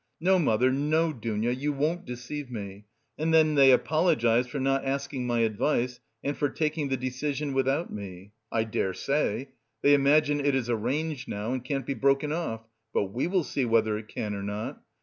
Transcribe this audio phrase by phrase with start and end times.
[0.19, 2.85] "No, mother, no, Dounia, you won't deceive me!
[3.19, 7.93] and then they apologise for not asking my advice and for taking the decision without
[7.93, 8.31] me!
[8.51, 9.49] I dare say!
[9.83, 13.63] They imagine it is arranged now and can't be broken off; but we will see
[13.63, 14.81] whether it can or not!